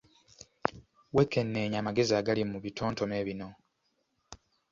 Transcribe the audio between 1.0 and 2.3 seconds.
Wekenneenye amagezi